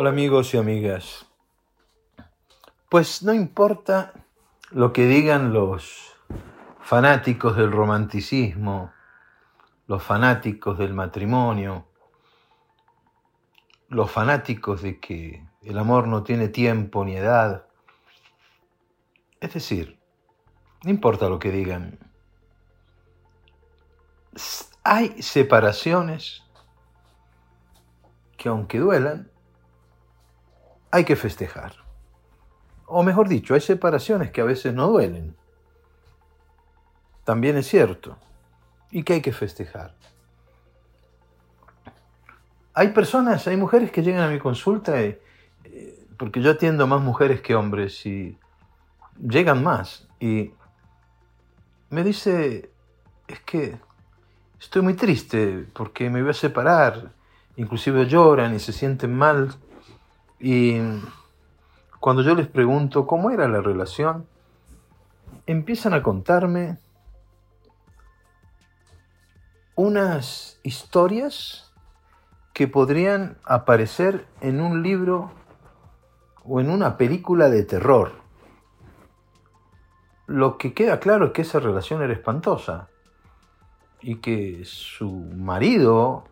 [0.00, 1.26] Hola amigos y amigas.
[2.88, 4.12] Pues no importa
[4.70, 6.14] lo que digan los
[6.80, 8.92] fanáticos del romanticismo,
[9.88, 11.88] los fanáticos del matrimonio,
[13.88, 17.66] los fanáticos de que el amor no tiene tiempo ni edad.
[19.40, 19.98] Es decir,
[20.84, 21.98] no importa lo que digan.
[24.84, 26.44] Hay separaciones
[28.36, 29.32] que aunque duelan,
[30.90, 31.72] hay que festejar.
[32.86, 35.36] O mejor dicho, hay separaciones que a veces no duelen.
[37.24, 38.16] También es cierto.
[38.90, 39.94] Y que hay que festejar.
[42.72, 45.20] Hay personas, hay mujeres que llegan a mi consulta, eh,
[46.16, 48.38] porque yo atiendo más mujeres que hombres y
[49.20, 50.08] llegan más.
[50.20, 50.52] Y
[51.90, 52.70] me dice,
[53.26, 53.76] es que
[54.58, 57.12] estoy muy triste porque me voy a separar.
[57.56, 59.54] Inclusive lloran y se sienten mal
[60.40, 60.78] y
[62.00, 64.26] cuando yo les pregunto cómo era la relación,
[65.46, 66.78] empiezan a contarme
[69.74, 71.72] unas historias
[72.52, 75.32] que podrían aparecer en un libro
[76.44, 78.12] o en una película de terror.
[80.26, 82.88] Lo que queda claro es que esa relación era espantosa
[84.00, 86.24] y que su marido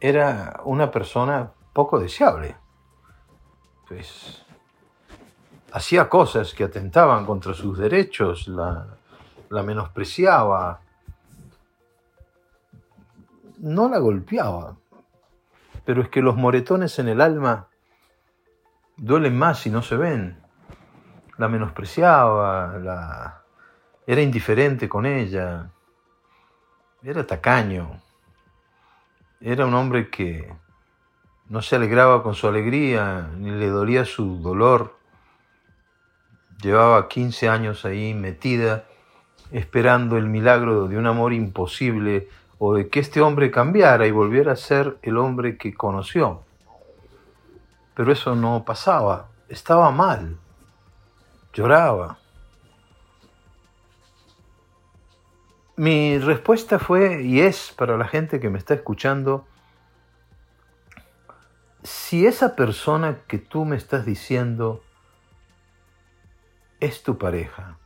[0.00, 2.61] era una persona poco deseable
[3.88, 4.44] pues
[5.72, 8.86] hacía cosas que atentaban contra sus derechos, la,
[9.50, 10.80] la menospreciaba,
[13.58, 14.76] no la golpeaba,
[15.84, 17.68] pero es que los moretones en el alma
[18.96, 20.40] duelen más si no se ven.
[21.38, 23.42] La menospreciaba, la...
[24.06, 25.70] era indiferente con ella,
[27.02, 28.00] era tacaño,
[29.40, 30.52] era un hombre que
[31.52, 34.96] no se alegraba con su alegría, ni le dolía su dolor.
[36.62, 38.86] Llevaba 15 años ahí metida,
[39.50, 44.52] esperando el milagro de un amor imposible o de que este hombre cambiara y volviera
[44.52, 46.42] a ser el hombre que conoció.
[47.94, 50.38] Pero eso no pasaba, estaba mal,
[51.52, 52.16] lloraba.
[55.76, 59.44] Mi respuesta fue, y es para la gente que me está escuchando,
[61.82, 64.82] si esa persona que tú me estás diciendo
[66.80, 67.78] es tu pareja,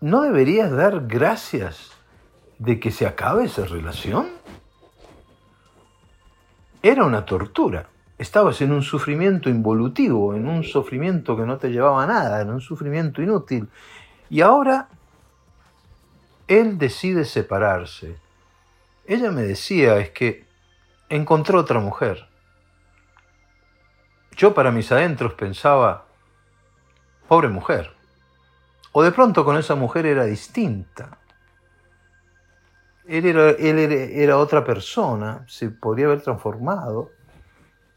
[0.00, 1.92] ¿no deberías dar gracias
[2.58, 4.28] de que se acabe esa relación?
[6.82, 7.88] Era una tortura.
[8.18, 12.50] Estabas en un sufrimiento involutivo, en un sufrimiento que no te llevaba a nada, en
[12.50, 13.68] un sufrimiento inútil.
[14.30, 14.88] Y ahora
[16.46, 18.16] él decide separarse.
[19.06, 20.43] Ella me decía, es que
[21.16, 22.26] encontró otra mujer.
[24.36, 26.06] Yo para mis adentros pensaba,
[27.28, 27.92] pobre mujer.
[28.92, 31.18] O de pronto con esa mujer era distinta.
[33.06, 37.10] Él era, él era, otra persona, se podría haber transformado.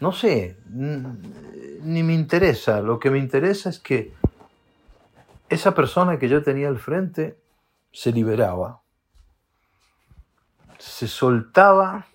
[0.00, 2.80] No sé, ni me interesa.
[2.80, 4.12] Lo que me interesa es que
[5.48, 7.38] esa persona que yo tenía al frente
[7.90, 8.82] se liberaba,
[10.78, 12.06] se soltaba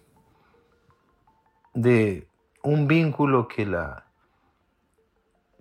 [1.74, 2.28] de
[2.62, 4.06] un vínculo que la,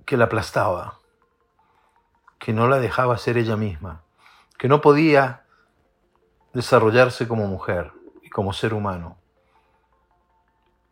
[0.05, 0.99] que la aplastaba,
[2.39, 4.03] que no la dejaba ser ella misma,
[4.59, 5.45] que no podía
[6.53, 7.93] desarrollarse como mujer
[8.23, 9.17] y como ser humano.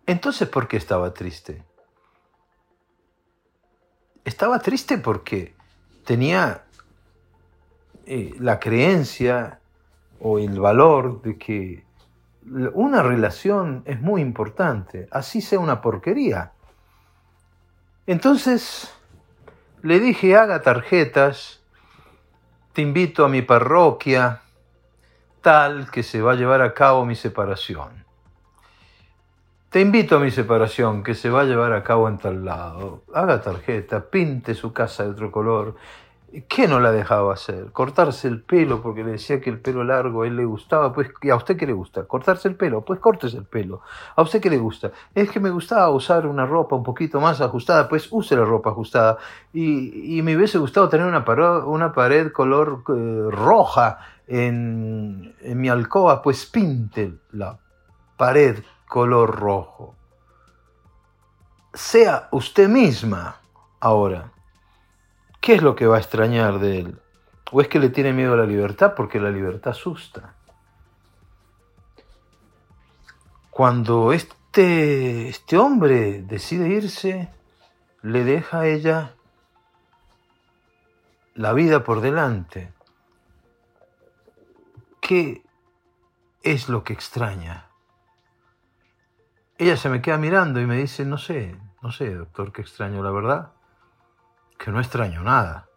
[0.06, 1.64] Entonces, ¿por qué estaba triste?
[4.25, 5.54] Estaba triste porque
[6.04, 6.64] tenía
[8.06, 9.60] eh, la creencia
[10.19, 11.84] o el valor de que
[12.44, 16.52] una relación es muy importante, así sea una porquería.
[18.06, 18.92] Entonces
[19.82, 21.62] le dije, haga tarjetas,
[22.72, 24.42] te invito a mi parroquia,
[25.40, 28.04] tal que se va a llevar a cabo mi separación.
[29.70, 33.04] Te invito a mi separación, que se va a llevar a cabo en tal lado.
[33.14, 35.76] Haga tarjeta, pinte su casa de otro color,
[36.49, 37.73] ¿Qué no la dejaba hacer?
[37.73, 41.09] Cortarse el pelo porque le decía que el pelo largo a él le gustaba, pues
[41.23, 42.05] ¿y a usted qué le gusta?
[42.05, 43.81] Cortarse el pelo, pues córtese el pelo.
[44.15, 44.93] ¿A usted qué le gusta?
[45.12, 48.71] Es que me gustaba usar una ropa un poquito más ajustada, pues use la ropa
[48.71, 49.19] ajustada.
[49.53, 53.99] Y, me hubiese gustado tener una, pared, una pared color eh, roja
[54.29, 57.59] en, en mi alcoba, pues pinte la
[58.17, 59.97] pared color rojo.
[61.75, 63.37] Sea usted misma
[63.81, 64.31] ahora.
[65.40, 67.00] ¿Qué es lo que va a extrañar de él?
[67.50, 68.94] ¿O es que le tiene miedo a la libertad?
[68.94, 70.34] Porque la libertad asusta.
[73.50, 77.28] Cuando este este, hombre decide irse,
[78.02, 79.14] le deja a ella
[81.34, 82.72] la vida por delante.
[85.00, 85.44] ¿Qué
[86.43, 87.66] es lo que extraña?
[89.58, 93.02] Ella se me queda mirando y me dice, no sé, no sé, doctor, qué extraño,
[93.02, 93.52] la verdad,
[94.60, 95.68] que no extraño nada.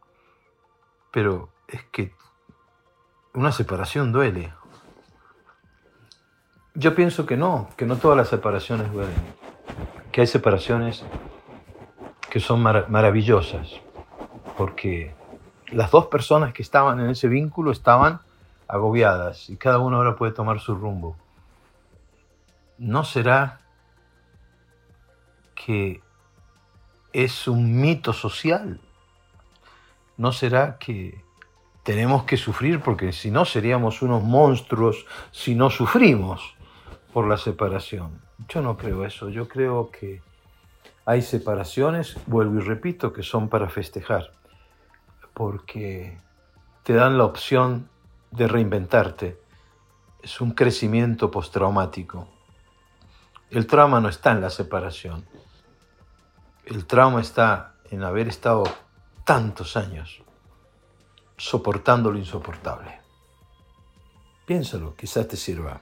[1.12, 2.14] Pero es que
[3.34, 4.54] una separación duele.
[6.76, 9.16] Yo pienso que no, que no todas las separaciones duelen,
[10.12, 11.06] que hay separaciones
[12.30, 13.80] que son maravillosas,
[14.58, 15.16] porque
[15.68, 18.22] las dos personas que estaban en ese vínculo estaban
[18.68, 21.16] agobiadas y cada uno ahora puede tomar su rumbo.
[22.80, 23.60] ¿No será
[25.54, 26.02] que
[27.14, 28.80] es un mito social?
[30.18, 31.24] ¿No será que
[31.84, 36.56] tenemos que sufrir porque si no seríamos unos monstruos si no sufrimos
[37.14, 38.22] por la separación?
[38.50, 40.22] Yo no creo eso, yo creo que
[41.06, 44.32] hay separaciones, vuelvo y repito, que son para festejar,
[45.34, 46.18] porque
[46.84, 47.90] te dan la opción
[48.32, 49.40] de reinventarte.
[50.22, 52.28] Es un crecimiento postraumático.
[53.50, 55.26] El trauma no está en la separación.
[56.66, 58.64] El trauma está en haber estado
[59.26, 60.24] tantos años
[61.38, 63.02] soportando lo insoportable.
[64.46, 65.82] Piénsalo, quizás te sirva.